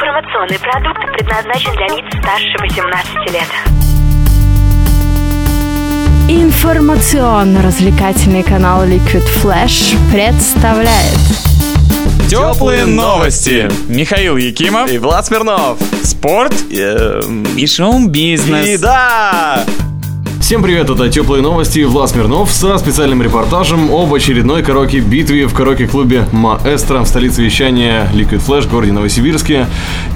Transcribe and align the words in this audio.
Информационный 0.00 0.60
продукт 0.60 1.00
предназначен 1.12 1.72
для 1.72 1.88
лиц 1.88 2.04
старше 2.20 2.56
18 2.60 3.32
лет. 3.32 3.48
Информационно-развлекательный 6.28 8.44
канал 8.44 8.84
Liquid 8.84 9.24
Flash 9.42 9.96
представляет 10.12 11.18
Теплые 12.30 12.86
новости. 12.86 13.68
Михаил 13.88 14.36
Якимов. 14.36 14.88
И 14.88 14.98
Влад 14.98 15.26
Смирнов. 15.26 15.78
Спорт. 16.04 16.54
Эм, 16.70 17.42
И 17.56 17.66
шоу-бизнес. 17.66 18.68
И 18.68 18.76
да! 18.78 19.64
Всем 20.48 20.62
привет, 20.62 20.88
это 20.88 21.10
Теплые 21.10 21.42
новости, 21.42 21.80
Влад 21.80 22.08
Смирнов 22.08 22.50
со 22.50 22.78
специальным 22.78 23.20
репортажем 23.20 23.90
об 23.92 24.14
очередной 24.14 24.62
караоке-битве 24.62 25.46
в 25.46 25.52
караоке-клубе 25.52 26.26
«Маэстро» 26.32 27.00
в 27.00 27.06
столице 27.06 27.42
вещания 27.42 28.08
Liquid 28.14 28.40
Flash 28.40 28.62
в 28.62 28.70
городе 28.70 28.92
Новосибирске. 28.92 29.66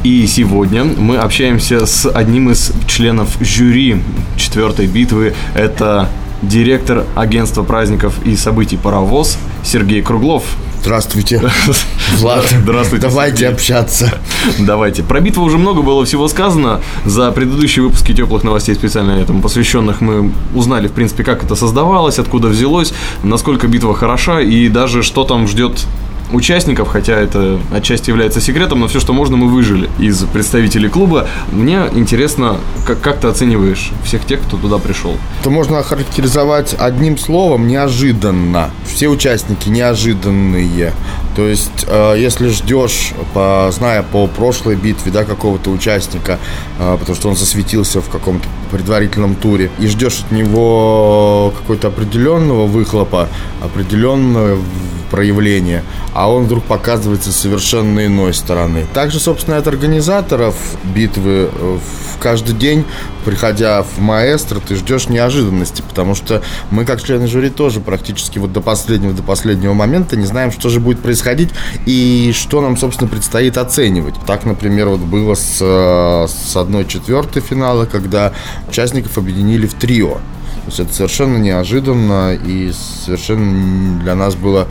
И 0.05 0.27
сегодня 0.27 0.84
мы 0.84 1.19
общаемся 1.19 1.84
с 1.84 2.09
одним 2.11 2.48
из 2.48 2.73
членов 2.87 3.37
жюри 3.42 4.03
четвертой 4.39 4.87
битвы. 4.87 5.34
Это 5.55 6.09
директор 6.41 7.05
агентства 7.14 7.62
праздников 7.62 8.14
и 8.25 8.34
событий 8.34 8.78
«Паровоз» 8.78 9.37
Сергей 9.62 10.01
Круглов. 10.01 10.45
Здравствуйте, 10.82 11.41
Влад. 12.18 12.45
Здравствуйте, 12.50 13.06
Давайте 13.06 13.36
Сергей. 13.36 13.54
общаться. 13.54 14.18
Давайте. 14.59 15.05
Про 15.05 15.20
битву 15.20 15.45
уже 15.45 15.56
много 15.56 15.80
было 15.80 16.05
всего 16.05 16.27
сказано. 16.27 16.80
За 17.05 17.30
предыдущие 17.30 17.84
выпуски 17.84 18.12
теплых 18.12 18.42
новостей, 18.42 18.74
специально 18.74 19.12
этому 19.12 19.42
посвященных, 19.42 20.00
мы 20.00 20.32
узнали, 20.52 20.88
в 20.88 20.92
принципе, 20.92 21.22
как 21.22 21.45
это 21.45 21.55
создавалось, 21.55 22.18
откуда 22.18 22.48
взялось, 22.48 22.92
насколько 23.22 23.68
битва 23.68 23.95
хороша 23.95 24.41
и 24.41 24.68
даже 24.68 25.05
что 25.05 25.22
там 25.22 25.46
ждет 25.46 25.84
участников, 26.32 26.88
хотя 26.88 27.14
это 27.14 27.60
отчасти 27.72 28.10
является 28.10 28.41
секретом, 28.41 28.80
но 28.80 28.88
все, 28.88 29.00
что 29.00 29.12
можно, 29.12 29.36
мы 29.36 29.48
выжили 29.48 29.88
из 29.98 30.22
представителей 30.24 30.88
клуба. 30.88 31.28
Мне 31.50 31.82
интересно, 31.92 32.58
как, 32.86 33.00
как 33.00 33.20
ты 33.20 33.28
оцениваешь 33.28 33.91
всех 34.05 34.24
тех, 34.24 34.41
кто 34.42 34.56
туда 34.56 34.78
пришел? 34.78 35.16
Это 35.41 35.50
можно 35.50 35.78
охарактеризовать 35.78 36.74
одним 36.78 37.19
словом 37.19 37.69
неожиданно. 37.69 38.70
Все 38.86 39.08
участники 39.08 39.69
неожиданные. 39.69 40.92
То 41.34 41.47
есть, 41.47 41.86
э, 41.86 42.14
если 42.19 42.48
ждешь, 42.48 43.12
по, 43.33 43.70
зная 43.72 44.02
по 44.02 44.27
прошлой 44.27 44.77
битве, 44.77 45.11
да, 45.11 45.25
какого-то 45.25 45.70
участника, 45.70 46.39
э, 46.78 46.97
потому 46.98 47.16
что 47.16 47.28
он 47.28 47.36
засветился 47.36 48.00
в 48.02 48.08
каком-то 48.08 48.47
предварительном 48.70 49.34
туре, 49.34 49.70
и 49.78 49.86
ждешь 49.86 50.20
от 50.27 50.33
него 50.33 51.52
какой-то 51.58 51.89
определенного 51.89 52.66
выхлопа, 52.66 53.28
определенного 53.62 54.58
проявления, 55.11 55.84
а 56.14 56.30
он 56.30 56.44
вдруг 56.44 56.64
показывается 56.64 57.33
совершенно 57.33 58.06
иной 58.06 58.33
стороны. 58.33 58.86
Также, 58.94 59.20
собственно, 59.20 59.58
от 59.58 59.67
организаторов 59.67 60.55
битвы 60.83 61.50
э, 61.52 61.78
в 61.78 62.19
каждый 62.19 62.55
день, 62.55 62.84
приходя 63.24 63.83
в 63.83 63.98
маэстро, 63.98 64.61
ты 64.61 64.74
ждешь 64.74 65.08
неожиданности, 65.08 65.83
потому 65.86 66.14
что 66.14 66.42
мы, 66.70 66.84
как 66.84 67.02
члены 67.02 67.27
жюри, 67.27 67.50
тоже 67.50 67.80
практически 67.80 68.39
вот 68.39 68.52
до 68.52 68.61
последнего, 68.61 69.12
до 69.12 69.22
последнего 69.22 69.74
момента 69.74 70.17
не 70.17 70.27
знаем, 70.27 70.50
что 70.50 70.69
же 70.69 70.80
будет 70.80 71.00
происходить 71.00 71.22
и 71.87 72.33
что 72.34 72.61
нам, 72.61 72.77
собственно, 72.77 73.09
предстоит 73.09 73.56
оценивать. 73.56 74.15
Так, 74.27 74.45
например, 74.45 74.89
вот 74.89 75.01
было 75.01 75.34
с, 75.34 75.59
э, 75.61 76.27
с 76.29 76.56
одной 76.56 76.84
четвертой 76.84 77.42
финала, 77.42 77.87
когда 77.87 78.33
участников 78.69 79.19
объединили 79.19 79.67
в 79.67 79.75
трио. 79.75 80.14
То 80.14 80.69
есть 80.69 80.81
это 80.81 80.92
совершенно 80.92 81.39
неожиданно 81.39 82.34
и 82.34 82.73
совершенно 82.73 84.01
для 84.01 84.14
нас 84.14 84.34
было 84.34 84.69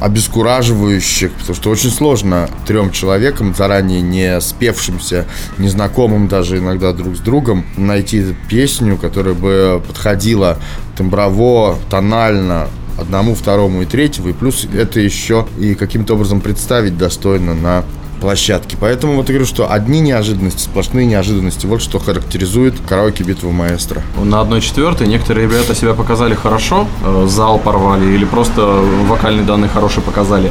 обескураживающе, 0.00 1.30
потому 1.30 1.54
что 1.54 1.70
очень 1.70 1.90
сложно 1.90 2.50
трем 2.66 2.90
человекам, 2.90 3.54
заранее 3.54 4.02
не 4.02 4.40
спевшимся, 4.40 5.26
незнакомым 5.58 6.28
даже 6.28 6.58
иногда 6.58 6.92
друг 6.92 7.16
с 7.16 7.20
другом, 7.20 7.64
найти 7.76 8.34
песню, 8.48 8.98
которая 8.98 9.34
бы 9.34 9.82
подходила 9.86 10.58
темброво, 10.96 11.78
тонально 11.88 12.68
одному, 12.98 13.34
второму 13.34 13.82
и 13.82 13.86
третьему, 13.86 14.28
и 14.28 14.32
плюс 14.32 14.66
это 14.72 15.00
еще 15.00 15.46
и 15.58 15.74
каким-то 15.74 16.14
образом 16.14 16.40
представить 16.40 16.96
достойно 16.96 17.54
на 17.54 17.84
площадке. 18.20 18.76
Поэтому 18.80 19.16
вот 19.16 19.28
я 19.28 19.34
говорю, 19.34 19.46
что 19.46 19.70
одни 19.70 20.00
неожиданности, 20.00 20.62
сплошные 20.62 21.06
неожиданности. 21.06 21.66
Вот 21.66 21.82
что 21.82 21.98
характеризует 21.98 22.74
караоке 22.88 23.24
битву 23.24 23.50
маэстро. 23.50 24.02
На 24.22 24.40
одной 24.40 24.60
четвертой 24.60 25.06
некоторые 25.06 25.46
ребята 25.46 25.74
себя 25.74 25.94
показали 25.94 26.34
хорошо, 26.34 26.86
э, 27.04 27.26
зал 27.28 27.58
порвали 27.58 28.06
или 28.06 28.24
просто 28.24 28.62
вокальные 29.08 29.44
данные 29.44 29.68
хорошие 29.68 30.02
показали. 30.02 30.50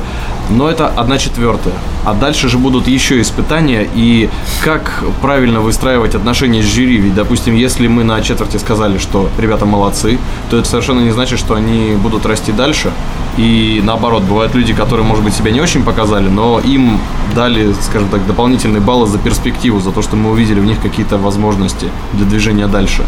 Но 0.50 0.70
это 0.70 0.88
одна 0.88 1.18
четвертая. 1.18 1.74
А 2.04 2.14
дальше 2.14 2.50
же 2.50 2.58
будут 2.58 2.88
еще 2.88 3.20
испытания. 3.20 3.88
И 3.96 4.30
как 4.64 5.04
правильно 5.22 5.60
выстраивать 5.60 6.16
отношения 6.16 6.62
с 6.62 6.66
жюри? 6.66 6.98
Ведь, 6.98 7.16
допустим, 7.16 7.56
если 7.56 7.88
мы 7.88 8.04
на 8.04 8.22
четверти 8.22 8.58
сказали, 8.58 8.98
что 8.98 9.30
ребята 9.38 9.66
молодцы, 9.66 10.20
то 10.50 10.58
это 10.58 10.68
совершенно 10.68 11.00
не 11.00 11.12
значит, 11.12 11.40
что 11.40 11.56
они 11.56 11.96
будут 11.96 12.26
расти 12.26 12.52
дальше. 12.52 12.92
И 13.38 13.82
наоборот, 13.84 14.24
бывают 14.24 14.54
люди, 14.56 14.74
которые, 14.74 15.06
может 15.06 15.24
быть, 15.24 15.34
себя 15.34 15.52
не 15.52 15.62
очень 15.62 15.84
показали, 15.84 16.30
но 16.30 16.60
им 16.60 17.00
дали, 17.34 17.74
скажем 17.82 18.10
так, 18.10 18.26
дополнительные 18.28 18.82
баллы 18.82 19.08
за 19.08 19.18
перспективу, 19.18 19.80
за 19.80 19.92
то, 19.92 20.02
что 20.02 20.16
мы 20.16 20.32
увидели 20.32 20.60
в 20.60 20.66
них 20.66 20.80
какие-то 20.80 21.18
возможности 21.18 21.88
для 22.14 22.26
движения 22.26 22.68
дальше. 22.68 23.04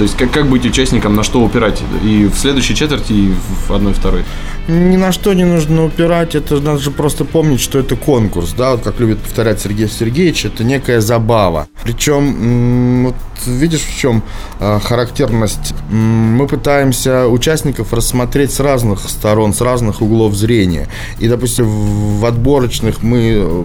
То 0.00 0.04
есть 0.04 0.16
как, 0.16 0.30
как 0.30 0.48
быть 0.48 0.64
участником, 0.64 1.14
на 1.14 1.22
что 1.22 1.42
упирать 1.42 1.82
и 2.02 2.24
в 2.24 2.34
следующей 2.34 2.74
четверти, 2.74 3.12
и 3.12 3.34
в 3.66 3.70
одной, 3.70 3.92
второй. 3.92 4.24
Ни 4.66 4.96
на 4.96 5.12
что 5.12 5.34
не 5.34 5.44
нужно 5.44 5.84
упирать, 5.84 6.34
это 6.34 6.58
надо 6.58 6.78
же 6.78 6.90
просто 6.90 7.26
помнить, 7.26 7.60
что 7.60 7.78
это 7.78 7.96
конкурс, 7.96 8.54
да, 8.56 8.70
вот 8.70 8.82
как 8.82 8.98
любит 8.98 9.18
повторять 9.18 9.60
Сергей 9.60 9.88
Сергеевич, 9.88 10.46
это 10.46 10.64
некая 10.64 11.02
забава. 11.02 11.68
Причем, 11.82 13.04
вот 13.08 13.14
видишь, 13.44 13.82
в 13.82 13.94
чем 13.94 14.22
э, 14.58 14.80
характерность? 14.82 15.74
Мы 15.90 16.46
пытаемся 16.46 17.28
участников 17.28 17.92
рассмотреть 17.92 18.54
с 18.54 18.60
разных 18.60 19.00
сторон, 19.00 19.52
с 19.52 19.60
разных 19.60 20.00
углов 20.00 20.32
зрения. 20.32 20.88
И, 21.18 21.28
допустим, 21.28 21.66
в 21.66 22.20
в 22.20 22.24
отборочных 22.24 23.02
мы 23.02 23.34
э, 23.34 23.64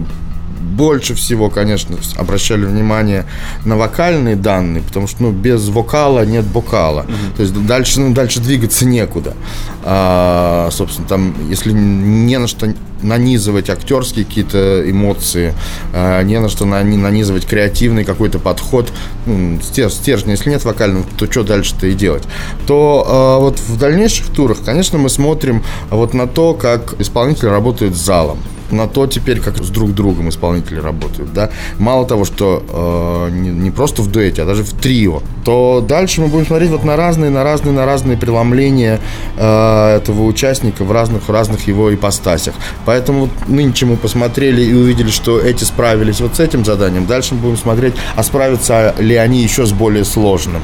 больше 0.76 1.14
всего, 1.14 1.48
конечно, 1.48 1.96
обращали 2.16 2.64
внимание 2.64 3.24
на 3.64 3.76
вокальные 3.76 4.36
данные, 4.36 4.82
потому 4.82 5.06
что 5.06 5.22
ну, 5.24 5.32
без 5.32 5.68
вокала 5.68 6.24
нет 6.24 6.44
бокала. 6.44 7.06
То 7.36 7.42
есть 7.42 7.66
дальше, 7.66 8.00
ну, 8.00 8.12
дальше 8.14 8.40
двигаться 8.40 8.84
некуда. 8.86 9.34
А, 9.82 10.68
собственно, 10.70 11.08
там, 11.08 11.34
если 11.48 11.72
не 11.72 12.38
на 12.38 12.46
что 12.46 12.72
нанизывать 13.02 13.70
актерские 13.70 14.24
какие-то 14.24 14.88
эмоции, 14.90 15.54
а, 15.92 16.22
не 16.22 16.38
на 16.40 16.48
что 16.48 16.64
нани- 16.64 16.96
нанизывать 16.96 17.46
креативный 17.46 18.04
какой-то 18.04 18.38
подход, 18.38 18.92
ну, 19.26 19.58
стер- 19.60 19.90
стержня, 19.90 20.32
если 20.32 20.50
нет 20.50 20.64
вокального, 20.64 21.04
то 21.16 21.30
что 21.30 21.42
дальше-то 21.42 21.86
и 21.86 21.94
делать? 21.94 22.24
То 22.66 23.04
а, 23.06 23.38
вот 23.38 23.58
в 23.58 23.78
дальнейших 23.78 24.28
турах, 24.28 24.58
конечно, 24.64 24.98
мы 24.98 25.08
смотрим 25.08 25.62
вот 25.90 26.14
на 26.14 26.26
то, 26.26 26.54
как 26.54 27.00
исполнитель 27.00 27.48
работает 27.48 27.94
с 27.94 27.98
залом 28.00 28.38
на 28.70 28.86
то 28.86 29.06
теперь, 29.06 29.40
как 29.40 29.58
с 29.58 29.68
друг 29.68 29.94
другом 29.94 30.28
исполнители 30.28 30.78
работают, 30.78 31.32
да. 31.32 31.50
Мало 31.78 32.06
того, 32.06 32.24
что 32.24 32.62
э, 32.68 33.30
не, 33.30 33.50
не 33.50 33.70
просто 33.70 34.02
в 34.02 34.10
дуэте, 34.10 34.42
а 34.42 34.46
даже 34.46 34.64
в 34.64 34.72
трио, 34.72 35.22
то 35.44 35.84
дальше 35.86 36.20
мы 36.20 36.28
будем 36.28 36.46
смотреть 36.46 36.70
вот 36.70 36.84
на 36.84 36.96
разные, 36.96 37.30
на 37.30 37.44
разные, 37.44 37.72
на 37.72 37.86
разные 37.86 38.16
преломления 38.16 39.00
э, 39.36 39.96
этого 39.96 40.24
участника 40.24 40.84
в 40.84 40.92
разных, 40.92 41.28
разных 41.28 41.66
его 41.68 41.94
ипостасях. 41.94 42.54
Поэтому 42.84 43.20
вот 43.20 43.48
нынче 43.48 43.86
мы 43.86 43.96
посмотрели 43.96 44.62
и 44.62 44.74
увидели, 44.74 45.10
что 45.10 45.38
эти 45.38 45.64
справились 45.64 46.20
вот 46.20 46.36
с 46.36 46.40
этим 46.40 46.64
заданием. 46.64 47.06
Дальше 47.06 47.34
мы 47.34 47.40
будем 47.40 47.56
смотреть, 47.56 47.94
а 48.14 48.22
справятся 48.22 48.94
ли 48.98 49.14
они 49.16 49.42
еще 49.42 49.66
с 49.66 49.72
более 49.72 50.04
сложным 50.04 50.62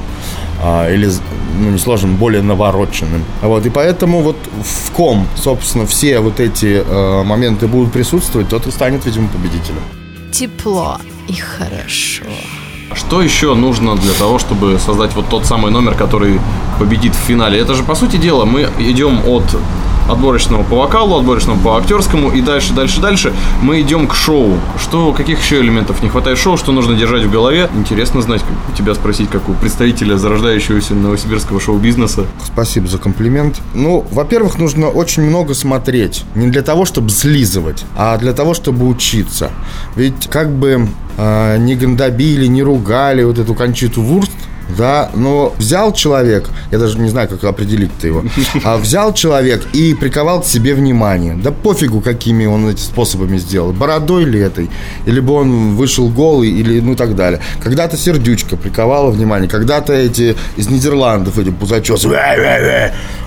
или, 0.63 1.11
ну, 1.59 1.71
не 1.71 1.79
сложным, 1.79 2.17
более 2.17 2.43
навороченным. 2.43 3.25
Вот, 3.43 3.67
и 3.67 3.71
поэтому 3.71 4.21
вот 4.21 4.37
в 4.63 4.93
ком, 4.93 5.27
собственно, 5.37 5.87
все 5.87 6.21
вот 6.21 6.41
эти 6.41 6.83
э, 6.85 7.23
моменты 7.25 7.67
будут 7.67 7.93
присутствовать, 7.93 8.49
тот 8.49 8.67
и 8.67 8.71
станет, 8.71 9.05
видимо, 9.07 9.29
победителем. 9.29 9.83
Тепло 10.31 10.99
и 11.29 11.35
хорошо. 11.35 12.25
Что 12.95 13.23
еще 13.23 13.55
нужно 13.55 13.97
для 13.97 14.13
того, 14.13 14.39
чтобы 14.39 14.79
создать 14.79 15.15
вот 15.15 15.29
тот 15.29 15.47
самый 15.47 15.71
номер, 15.71 15.95
который 15.95 16.41
победит 16.79 17.15
в 17.15 17.19
финале? 17.19 17.59
Это 17.59 17.75
же, 17.75 17.83
по 17.83 17.95
сути 17.95 18.17
дела, 18.17 18.45
мы 18.45 18.69
идем 18.79 19.21
от 19.27 19.45
отборочного 20.09 20.63
по 20.63 20.77
вокалу, 20.77 21.19
отборочного 21.19 21.59
по 21.59 21.77
актерскому, 21.77 22.31
и 22.31 22.41
дальше, 22.41 22.73
дальше, 22.73 23.01
дальше 23.01 23.33
мы 23.61 23.81
идем 23.81 24.07
к 24.07 24.15
шоу. 24.15 24.59
Что, 24.81 25.13
каких 25.13 25.43
еще 25.43 25.61
элементов 25.61 26.03
не 26.03 26.09
хватает 26.09 26.39
шоу, 26.39 26.57
что 26.57 26.73
нужно 26.73 26.95
держать 26.97 27.25
в 27.25 27.31
голове? 27.31 27.69
Интересно 27.75 28.21
знать, 28.23 28.43
как 28.43 28.77
тебя 28.77 28.95
спросить, 28.95 29.31
как 29.31 29.49
у 29.49 29.55
представителя 29.55 30.17
зарождающегося 30.17 30.95
новосибирского 30.95 31.61
шоу-бизнеса. 31.61 32.27
Спасибо 32.45 32.89
за 32.89 32.99
комплимент. 32.99 33.61
Ну, 33.75 34.05
во-первых, 34.11 34.59
нужно 34.59 34.89
очень 34.89 35.23
много 35.23 35.55
смотреть. 35.55 36.25
Не 36.35 36.49
для 36.49 36.63
того, 36.63 36.85
чтобы 36.85 37.11
слизывать, 37.11 37.85
а 37.97 38.17
для 38.19 38.33
того, 38.33 38.55
чтобы 38.55 38.87
учиться. 38.87 39.51
Ведь 39.97 40.29
как 40.29 40.51
бы 40.51 40.89
э, 41.17 41.59
не 41.59 41.75
гандобили, 41.75 42.47
не 42.47 42.63
ругали 42.63 43.23
вот 43.23 43.39
эту 43.39 43.55
Кончиту 43.55 44.03
Вурст, 44.03 44.33
да, 44.77 45.11
но 45.15 45.53
взял 45.59 45.93
человек, 45.93 46.49
я 46.71 46.79
даже 46.79 46.99
не 46.99 47.09
знаю, 47.09 47.29
как 47.29 47.45
определить-то 47.45 48.07
его, 48.07 48.25
а 48.65 48.77
взял 48.79 49.13
человек 49.13 49.63
и 49.73 49.95
приковал 49.95 50.43
к 50.43 50.47
себе 50.47 50.75
внимание. 50.75 51.35
Да 51.35 51.51
пофигу, 51.51 52.01
какими 52.01 52.47
он 52.47 52.69
эти 52.69 52.81
способами 52.81 53.39
сделал, 53.39 53.73
бородой 53.73 54.25
ли 54.25 54.41
этой, 54.41 54.71
или 55.07 55.21
бы 55.21 55.35
он 55.35 55.77
вышел 55.77 56.09
голый, 56.09 56.51
или 56.51 56.81
ну 56.81 56.95
так 56.95 57.15
далее. 57.17 57.41
Когда-то 57.63 57.97
сердючка 57.97 58.57
приковала 58.57 59.11
внимание, 59.11 59.49
когда-то 59.49 59.93
эти 59.93 60.37
из 60.57 60.69
Нидерландов, 60.69 61.39
эти 61.39 61.51
пузачесы, 61.51 62.09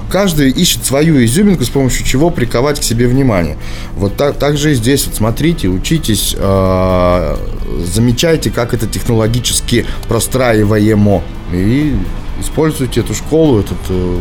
каждый 0.10 0.52
ищет 0.52 0.86
свою 0.86 1.24
изюминку, 1.24 1.64
с 1.64 1.70
помощью 1.70 2.06
чего 2.06 2.30
приковать 2.30 2.80
к 2.80 2.84
себе 2.84 3.08
внимание. 3.08 3.58
Вот 3.96 4.16
так, 4.16 4.38
так 4.38 4.58
же 4.58 4.72
и 4.72 4.76
здесь. 4.76 5.06
Вот 5.06 5.16
смотрите, 5.16 5.68
учитесь, 5.68 6.36
э, 6.38 7.38
замечайте, 7.86 8.50
как 8.50 8.74
это 8.74 8.88
технологически 8.88 9.86
простраиваемо. 10.08 11.24
И 11.54 11.96
используйте 12.42 13.00
эту 13.00 13.14
школу 13.14 13.60
этот, 13.60 13.78
э, 13.90 14.18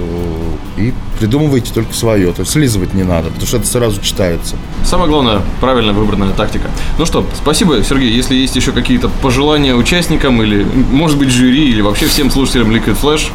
и 0.78 0.92
придумывайте 1.18 1.72
только 1.72 1.92
свое. 1.94 2.32
То 2.32 2.42
есть 2.42 2.52
слизывать 2.52 2.94
не 2.94 3.02
надо, 3.02 3.28
потому 3.28 3.46
что 3.46 3.56
это 3.56 3.66
сразу 3.66 4.00
читается. 4.00 4.56
Самое 4.84 5.08
главное, 5.08 5.40
правильно 5.60 5.92
выбранная 5.92 6.32
тактика. 6.32 6.70
Ну 6.98 7.06
что, 7.06 7.26
спасибо, 7.34 7.82
Сергей. 7.82 8.10
Если 8.10 8.34
есть 8.34 8.56
еще 8.56 8.72
какие-то 8.72 9.08
пожелания 9.22 9.74
участникам 9.74 10.42
или, 10.42 10.66
может 10.92 11.18
быть, 11.18 11.30
жюри, 11.30 11.70
или 11.70 11.80
вообще 11.80 12.06
всем 12.06 12.30
слушателям 12.30 12.70
Liquid 12.70 12.96
Flash, 13.00 13.30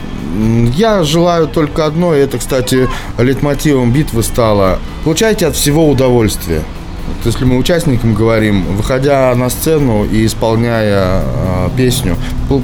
я 0.75 1.03
желаю 1.03 1.47
только 1.47 1.85
одно, 1.85 2.15
и 2.15 2.19
это, 2.19 2.37
кстати, 2.37 2.87
лейтмотивом 3.17 3.91
битвы 3.91 4.23
стало. 4.23 4.79
Получайте 5.03 5.47
от 5.47 5.55
всего 5.55 5.89
удовольствие. 5.89 6.61
Вот 7.07 7.25
если 7.25 7.45
мы 7.45 7.57
участникам 7.57 8.13
говорим, 8.13 8.63
выходя 8.75 9.33
на 9.35 9.49
сцену 9.49 10.05
и 10.05 10.25
исполняя 10.25 11.23
э, 11.23 11.69
песню, 11.75 12.15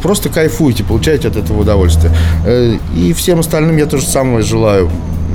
просто 0.03 0.29
кайфуйте, 0.29 0.83
получайте 0.83 1.27
от 1.27 1.35
этого 1.35 1.61
удовольствие. 1.61 2.13
Э, 2.45 2.77
и 2.95 3.13
всем 3.13 3.39
остальным 3.39 3.77
я 3.77 3.87
тоже 3.87 4.05
самое 4.05 4.43
желаю 4.43 4.89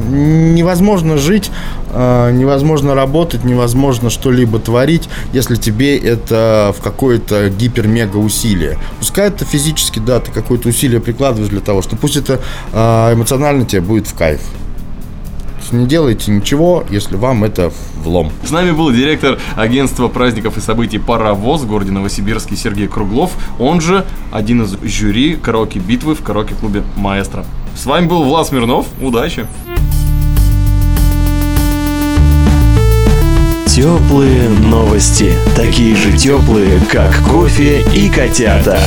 невозможно 0.08 1.17
жить, 1.17 1.50
а, 1.88 2.31
невозможно 2.31 2.94
работать, 2.94 3.44
невозможно 3.44 4.11
что-либо 4.11 4.58
творить, 4.58 5.08
если 5.32 5.56
тебе 5.56 5.97
это 5.97 6.75
в 6.76 6.82
какое-то 6.82 7.49
гипер-мега 7.50 8.17
усилие. 8.17 8.79
Пускай 8.99 9.29
это 9.29 9.44
физически, 9.44 9.99
да, 9.99 10.20
ты 10.20 10.31
какое-то 10.31 10.69
усилие 10.69 11.00
прикладываешь 11.00 11.50
для 11.50 11.61
того, 11.61 11.82
что 11.82 11.97
пусть 11.97 12.17
это 12.17 12.41
а, 12.73 13.12
эмоционально 13.12 13.64
тебе 13.64 13.81
будет 13.81 14.06
в 14.06 14.14
кайф 14.14 14.41
не 15.73 15.87
делайте 15.87 16.31
ничего, 16.31 16.85
если 16.91 17.17
вам 17.17 17.44
это 17.44 17.73
влом. 18.02 18.32
С 18.44 18.50
нами 18.50 18.73
был 18.73 18.91
директор 18.91 19.38
агентства 19.56 20.08
праздников 20.08 20.56
и 20.56 20.61
событий 20.61 20.99
«Паровоз» 20.99 21.62
в 21.62 21.69
городе 21.69 21.93
Новосибирске 21.93 22.56
Сергей 22.56 22.88
Круглов, 22.88 23.32
он 23.58 23.81
же 23.81 24.05
один 24.32 24.62
из 24.62 24.76
жюри 24.82 25.37
караоке-битвы 25.37 26.14
в 26.14 26.23
караоке-клубе 26.23 26.82
«Маэстро». 26.97 27.44
С 27.76 27.87
вами 27.87 28.06
был 28.06 28.25
Влад 28.25 28.49
Смирнов. 28.49 28.87
Удачи! 29.00 29.47
Теплые 33.71 34.49
новости. 34.49 35.33
Такие 35.55 35.95
же 35.95 36.11
теплые, 36.19 36.81
как 36.91 37.15
кофе 37.25 37.83
и 37.95 38.11
котята. 38.11 38.81